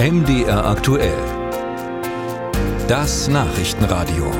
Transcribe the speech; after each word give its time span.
MDR 0.00 0.64
aktuell. 0.64 1.18
Das 2.86 3.26
Nachrichtenradio. 3.26 4.30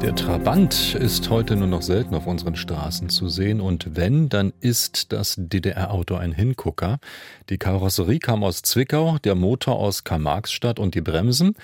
Der 0.00 0.14
Trabant 0.14 0.94
ist 0.94 1.28
heute 1.28 1.56
nur 1.56 1.66
noch 1.66 1.82
selten 1.82 2.14
auf 2.14 2.28
unseren 2.28 2.54
Straßen 2.54 3.08
zu 3.08 3.28
sehen 3.28 3.60
und 3.60 3.96
wenn, 3.96 4.28
dann 4.28 4.52
ist 4.60 5.12
das 5.12 5.34
DDR-Auto 5.36 6.14
ein 6.14 6.30
Hingucker. 6.30 7.00
Die 7.50 7.58
Karosserie 7.58 8.20
kam 8.20 8.44
aus 8.44 8.62
Zwickau, 8.62 9.18
der 9.18 9.34
Motor 9.34 9.80
aus 9.80 10.04
Karl-Marx-Stadt 10.04 10.78
und 10.78 10.94
die 10.94 11.00
Bremsen, 11.00 11.56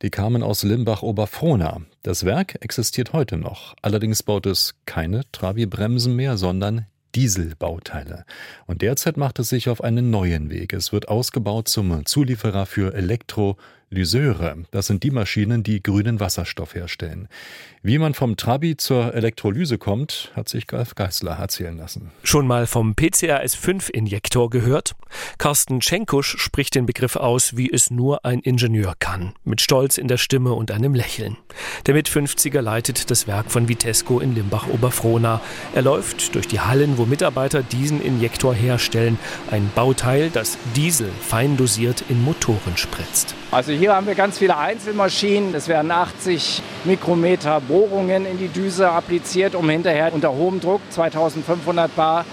die 0.00 0.08
kamen 0.08 0.42
aus 0.42 0.62
Limbach-Oberfrohna. 0.62 1.82
Das 2.02 2.24
Werk 2.24 2.56
existiert 2.62 3.12
heute 3.12 3.36
noch. 3.36 3.74
Allerdings 3.82 4.22
baut 4.22 4.46
es 4.46 4.76
keine 4.86 5.30
Trabi-Bremsen 5.30 6.16
mehr, 6.16 6.38
sondern 6.38 6.86
Dieselbauteile. 7.14 8.24
Und 8.66 8.82
derzeit 8.82 9.16
macht 9.16 9.38
es 9.38 9.48
sich 9.48 9.68
auf 9.68 9.82
einen 9.82 10.10
neuen 10.10 10.50
Weg. 10.50 10.72
Es 10.72 10.92
wird 10.92 11.08
ausgebaut 11.08 11.68
zum 11.68 12.06
Zulieferer 12.06 12.66
für 12.66 12.94
Elektro- 12.94 13.56
Lyseure, 13.92 14.56
das 14.70 14.86
sind 14.86 15.02
die 15.02 15.10
Maschinen, 15.10 15.62
die 15.62 15.82
grünen 15.82 16.18
Wasserstoff 16.18 16.74
herstellen. 16.74 17.28
Wie 17.82 17.98
man 17.98 18.14
vom 18.14 18.36
Trabi 18.36 18.78
zur 18.78 19.12
Elektrolyse 19.12 19.76
kommt, 19.76 20.32
hat 20.34 20.48
sich 20.48 20.64
Ralf 20.72 20.94
Geißler 20.94 21.32
erzählen 21.32 21.76
lassen. 21.76 22.10
Schon 22.22 22.46
mal 22.46 22.66
vom 22.66 22.94
PCRS-5-Injektor 22.94 24.48
gehört? 24.48 24.94
Carsten 25.36 25.82
Schenkusch 25.82 26.38
spricht 26.38 26.74
den 26.74 26.86
Begriff 26.86 27.16
aus, 27.16 27.56
wie 27.58 27.70
es 27.70 27.90
nur 27.90 28.24
ein 28.24 28.40
Ingenieur 28.40 28.94
kann, 28.98 29.34
mit 29.44 29.60
Stolz 29.60 29.98
in 29.98 30.08
der 30.08 30.16
Stimme 30.16 30.54
und 30.54 30.70
einem 30.70 30.94
Lächeln. 30.94 31.36
Der 31.84 31.92
Mit-50er 31.92 32.62
leitet 32.62 33.10
das 33.10 33.26
Werk 33.26 33.50
von 33.50 33.68
Vitesco 33.68 34.20
in 34.20 34.34
Limbach-Oberfrohna. 34.34 35.42
Er 35.74 35.82
läuft 35.82 36.34
durch 36.34 36.48
die 36.48 36.60
Hallen, 36.60 36.96
wo 36.96 37.04
Mitarbeiter 37.04 37.62
diesen 37.62 38.00
Injektor 38.00 38.54
herstellen, 38.54 39.18
ein 39.50 39.70
Bauteil, 39.74 40.30
das 40.30 40.56
Diesel 40.74 41.10
fein 41.20 41.58
dosiert 41.58 42.04
in 42.08 42.24
Motoren 42.24 42.76
spritzt. 42.76 43.34
Also 43.52 43.72
hier 43.72 43.94
haben 43.94 44.06
wir 44.06 44.14
ganz 44.14 44.38
viele 44.38 44.56
Einzelmaschinen. 44.56 45.54
Es 45.54 45.68
werden 45.68 45.90
80 45.90 46.62
Mikrometer 46.84 47.60
Bohrungen 47.60 48.24
in 48.24 48.38
die 48.38 48.48
Düse 48.48 48.88
appliziert, 48.88 49.54
um 49.54 49.68
hinterher 49.68 50.10
unter 50.14 50.32
hohem 50.32 50.58
Druck 50.58 50.80
2500 50.88 51.94
Bar 51.94 52.24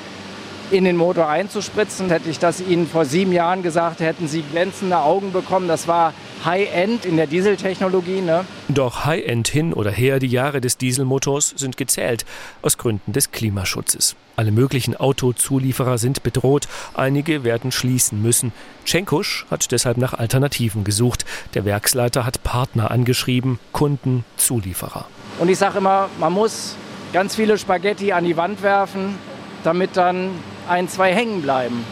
in 0.71 0.83
den 0.83 0.97
Motor 0.97 1.27
einzuspritzen. 1.27 2.09
Hätte 2.09 2.29
ich 2.29 2.39
das 2.39 2.61
Ihnen 2.61 2.87
vor 2.87 3.05
sieben 3.05 3.31
Jahren 3.31 3.63
gesagt, 3.63 3.99
hätten 3.99 4.27
Sie 4.27 4.41
glänzende 4.41 4.99
Augen 4.99 5.31
bekommen. 5.31 5.67
Das 5.67 5.87
war 5.87 6.13
High-End 6.45 7.05
in 7.05 7.17
der 7.17 7.27
Dieseltechnologie. 7.27 8.21
Ne? 8.21 8.45
Doch 8.67 9.05
High-End 9.05 9.47
hin 9.47 9.73
oder 9.73 9.91
her, 9.91 10.19
die 10.19 10.27
Jahre 10.27 10.61
des 10.61 10.77
Dieselmotors 10.77 11.53
sind 11.55 11.77
gezählt, 11.77 12.25
aus 12.61 12.77
Gründen 12.77 13.13
des 13.13 13.31
Klimaschutzes. 13.31 14.15
Alle 14.35 14.51
möglichen 14.51 14.95
Autozulieferer 14.95 15.97
sind 15.97 16.23
bedroht, 16.23 16.69
einige 16.93 17.43
werden 17.43 17.73
schließen 17.73 18.21
müssen. 18.21 18.53
Tschenkusch 18.85 19.45
hat 19.51 19.69
deshalb 19.71 19.97
nach 19.97 20.13
Alternativen 20.13 20.85
gesucht. 20.85 21.25
Der 21.55 21.65
Werksleiter 21.65 22.25
hat 22.25 22.41
Partner 22.43 22.89
angeschrieben, 22.89 23.59
Kunden, 23.73 24.23
Zulieferer. 24.37 25.07
Und 25.39 25.49
ich 25.49 25.57
sage 25.57 25.79
immer, 25.79 26.09
man 26.19 26.31
muss 26.31 26.75
ganz 27.11 27.35
viele 27.35 27.57
Spaghetti 27.57 28.13
an 28.13 28.23
die 28.23 28.37
Wand 28.37 28.61
werfen, 28.61 29.15
damit 29.63 29.97
dann 29.97 30.29
ein, 30.69 30.87
zwei 30.87 31.13
hängen 31.13 31.41
bleiben. 31.41 31.83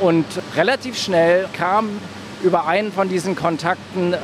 Und 0.00 0.24
relativ 0.54 0.96
schnell 0.98 1.48
kam 1.56 1.88
über 2.42 2.66
einen 2.66 2.92
von 2.92 3.08
diesen 3.08 3.34
Kontakten 3.34 4.14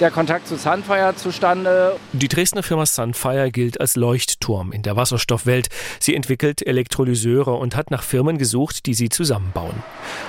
der 0.00 0.10
Kontakt 0.10 0.48
zu 0.48 0.56
Sunfire 0.56 1.14
zustande. 1.16 1.96
Die 2.12 2.28
Dresdner 2.28 2.62
Firma 2.62 2.86
Sunfire 2.86 3.50
gilt 3.50 3.80
als 3.80 3.96
Leuchtturm 3.96 4.72
in 4.72 4.82
der 4.82 4.96
Wasserstoffwelt. 4.96 5.68
Sie 6.00 6.14
entwickelt 6.14 6.66
Elektrolyseure 6.66 7.52
und 7.52 7.76
hat 7.76 7.90
nach 7.90 8.02
Firmen 8.02 8.38
gesucht, 8.38 8.86
die 8.86 8.94
sie 8.94 9.08
zusammenbauen. 9.08 9.82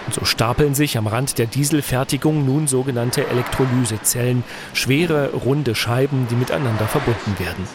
Und 0.05 0.13
so 0.13 0.25
stapeln 0.25 0.75
sich 0.75 0.97
am 0.97 1.07
Rand 1.07 1.37
der 1.37 1.47
Dieselfertigung 1.47 2.45
nun 2.45 2.67
sogenannte 2.67 3.27
Elektrolysezellen, 3.27 4.43
schwere, 4.73 5.31
runde 5.33 5.73
Scheiben, 5.73 6.27
die 6.29 6.35
miteinander 6.35 6.87
verbunden 6.87 7.35
werden. 7.39 7.67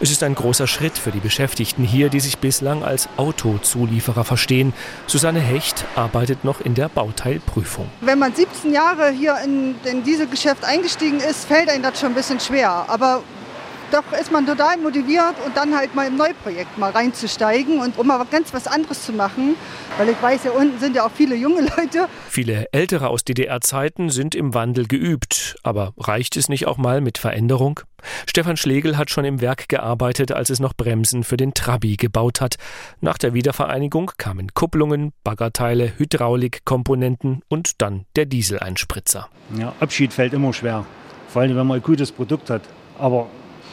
Es 0.00 0.10
ist 0.10 0.22
ein 0.22 0.34
großer 0.34 0.66
Schritt 0.66 0.98
für 0.98 1.10
die 1.10 1.20
Beschäftigten 1.20 1.84
hier, 1.84 2.08
die 2.08 2.20
sich 2.20 2.38
bislang 2.38 2.82
als 2.82 3.08
Autozulieferer 3.16 4.24
verstehen. 4.24 4.72
Susanne 5.06 5.40
Hecht 5.40 5.84
arbeitet 5.94 6.44
noch 6.44 6.60
in 6.60 6.74
der 6.74 6.88
Bauteilprüfung. 6.88 7.88
Wenn 8.00 8.18
man 8.18 8.34
17 8.34 8.72
Jahre 8.72 9.10
hier 9.10 9.36
in, 9.44 9.74
in 9.84 10.02
dieses 10.02 10.28
Geschäft 10.30 10.64
eingestiegen 10.64 11.20
ist, 11.20 11.35
fällt 11.44 11.68
einem 11.68 11.82
das 11.82 12.00
schon 12.00 12.10
ein 12.10 12.14
bisschen 12.14 12.40
schwer. 12.40 12.86
Aber 12.88 13.22
doch 13.92 14.12
ist 14.20 14.32
man 14.32 14.44
total 14.46 14.78
motiviert 14.78 15.34
und 15.44 15.56
dann 15.56 15.76
halt 15.76 15.94
mal 15.94 16.08
im 16.08 16.16
Neuprojekt 16.16 16.76
mal 16.76 16.90
reinzusteigen 16.90 17.78
und 17.78 17.98
um 17.98 18.08
mal 18.08 18.24
ganz 18.30 18.52
was 18.52 18.66
anderes 18.66 19.04
zu 19.04 19.12
machen. 19.12 19.54
Weil 19.96 20.08
ich 20.08 20.20
weiß, 20.20 20.42
hier 20.42 20.54
unten 20.54 20.78
sind 20.80 20.96
ja 20.96 21.06
auch 21.06 21.10
viele 21.12 21.36
junge 21.36 21.60
Leute. 21.76 22.08
Viele 22.28 22.66
Ältere 22.72 23.08
aus 23.08 23.24
DDR-Zeiten 23.24 24.10
sind 24.10 24.34
im 24.34 24.54
Wandel 24.54 24.86
geübt. 24.86 25.56
Aber 25.62 25.92
reicht 25.98 26.36
es 26.36 26.48
nicht 26.48 26.66
auch 26.66 26.78
mal 26.78 27.00
mit 27.00 27.18
Veränderung? 27.18 27.80
Stefan 28.26 28.56
Schlegel 28.56 28.96
hat 28.96 29.10
schon 29.10 29.24
im 29.24 29.40
Werk 29.40 29.68
gearbeitet, 29.68 30.32
als 30.32 30.50
es 30.50 30.60
noch 30.60 30.74
Bremsen 30.74 31.24
für 31.24 31.36
den 31.36 31.54
Trabi 31.54 31.96
gebaut 31.96 32.40
hat. 32.40 32.56
Nach 33.00 33.18
der 33.18 33.34
Wiedervereinigung 33.34 34.12
kamen 34.18 34.52
Kupplungen, 34.54 35.12
Baggerteile, 35.24 35.92
Hydraulikkomponenten 35.96 37.42
und 37.48 37.80
dann 37.82 38.04
der 38.16 38.26
Dieseleinspritzer. 38.26 39.28
Ja, 39.56 39.74
Abschied 39.80 40.12
fällt 40.12 40.34
immer 40.34 40.52
schwer. 40.52 40.84
Vor 41.36 41.42
allem, 41.42 41.54
wenn 41.54 41.66
man 41.66 41.76
ein 41.76 41.82
gutes 41.82 42.10
Produkt 42.10 42.48
hat. 42.48 42.62
Aber 42.98 43.26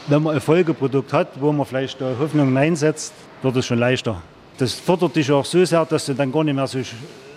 wenn 0.08 0.22
man 0.22 0.34
ein 0.34 0.40
Folgeprodukt 0.42 1.14
hat, 1.14 1.28
wo 1.40 1.50
man 1.50 1.64
vielleicht 1.64 1.98
Hoffnung 1.98 2.54
einsetzt, 2.58 3.14
wird 3.40 3.56
es 3.56 3.64
schon 3.64 3.78
leichter. 3.78 4.20
Das 4.58 4.74
fördert 4.74 5.16
dich 5.16 5.32
auch 5.32 5.46
so 5.46 5.64
sehr, 5.64 5.82
dass 5.86 6.04
du 6.04 6.12
dann 6.12 6.30
gar 6.30 6.44
nicht 6.44 6.52
mehr 6.52 6.66
so 6.66 6.80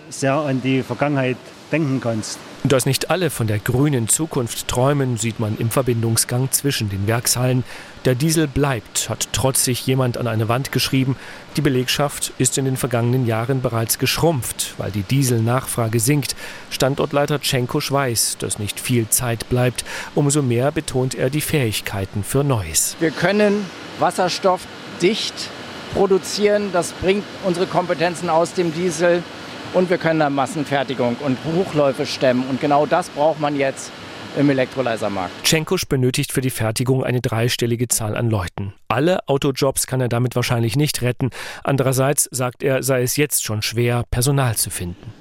sehr 0.09 0.33
an 0.33 0.61
die 0.61 0.83
Vergangenheit 0.83 1.37
denken 1.71 1.99
kannst. 2.01 2.39
Dass 2.63 2.85
nicht 2.85 3.11
alle 3.11 3.29
von 3.29 3.47
der 3.47 3.59
grünen 3.59 4.07
Zukunft 4.09 4.67
träumen, 4.67 5.17
sieht 5.17 5.39
man 5.39 5.57
im 5.57 5.69
Verbindungsgang 5.69 6.51
zwischen 6.51 6.89
den 6.89 7.07
Werkshallen. 7.07 7.63
Der 8.03 8.15
Diesel 8.15 8.47
bleibt, 8.47 9.09
hat 9.09 9.31
trotzig 9.31 9.85
jemand 9.85 10.17
an 10.17 10.27
eine 10.27 10.49
Wand 10.49 10.71
geschrieben. 10.71 11.15
Die 11.55 11.61
Belegschaft 11.61 12.33
ist 12.37 12.57
in 12.57 12.65
den 12.65 12.75
vergangenen 12.75 13.25
Jahren 13.25 13.61
bereits 13.61 13.99
geschrumpft, 13.99 14.73
weil 14.77 14.91
die 14.91 15.03
Dieselnachfrage 15.03 15.99
sinkt. 15.99 16.35
Standortleiter 16.69 17.39
Tschenko 17.39 17.79
weiß, 17.79 18.37
dass 18.39 18.59
nicht 18.59 18.79
viel 18.79 19.07
Zeit 19.09 19.47
bleibt. 19.49 19.85
Umso 20.15 20.41
mehr 20.41 20.71
betont 20.71 21.15
er 21.15 21.29
die 21.29 21.41
Fähigkeiten 21.41 22.23
für 22.23 22.43
Neues. 22.43 22.97
Wir 22.99 23.11
können 23.11 23.65
Wasserstoff 23.99 24.61
dicht 25.01 25.49
produzieren. 25.93 26.71
Das 26.73 26.91
bringt 26.91 27.23
unsere 27.45 27.65
Kompetenzen 27.65 28.29
aus 28.29 28.53
dem 28.53 28.73
Diesel 28.73 29.23
und 29.73 29.89
wir 29.89 29.97
können 29.97 30.19
dann 30.19 30.33
Massenfertigung 30.33 31.17
und 31.19 31.37
Hochläufe 31.45 32.05
stemmen. 32.05 32.45
Und 32.49 32.61
genau 32.61 32.85
das 32.85 33.09
braucht 33.09 33.39
man 33.39 33.55
jetzt 33.55 33.91
im 34.37 34.49
Elektrolysermarkt. 34.49 35.43
Tschenkusch 35.43 35.85
benötigt 35.87 36.31
für 36.31 36.41
die 36.41 36.49
Fertigung 36.49 37.03
eine 37.03 37.21
dreistellige 37.21 37.87
Zahl 37.87 38.15
an 38.15 38.29
Leuten. 38.29 38.73
Alle 38.87 39.27
Autojobs 39.27 39.87
kann 39.87 40.01
er 40.01 40.09
damit 40.09 40.35
wahrscheinlich 40.35 40.75
nicht 40.75 41.01
retten. 41.01 41.31
Andererseits 41.63 42.27
sagt 42.31 42.63
er, 42.63 42.83
sei 42.83 43.01
es 43.01 43.17
jetzt 43.17 43.43
schon 43.43 43.61
schwer, 43.61 44.03
Personal 44.11 44.55
zu 44.55 44.69
finden. 44.69 45.13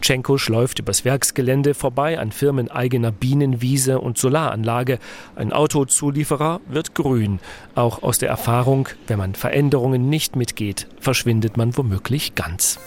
Tschenkusch 0.00 0.48
läuft 0.48 0.78
übers 0.78 1.04
Werksgelände 1.04 1.74
vorbei 1.74 2.18
an 2.18 2.32
firmeneigener 2.32 3.12
Bienenwiese 3.12 4.00
und 4.00 4.18
Solaranlage. 4.18 4.98
Ein 5.36 5.52
Autozulieferer 5.52 6.60
wird 6.68 6.94
grün. 6.94 7.40
Auch 7.74 8.02
aus 8.02 8.18
der 8.18 8.28
Erfahrung, 8.28 8.88
wenn 9.06 9.18
man 9.18 9.34
Veränderungen 9.34 10.08
nicht 10.08 10.36
mitgeht, 10.36 10.86
verschwindet 11.00 11.56
man 11.56 11.76
womöglich 11.76 12.34
ganz. 12.34 12.78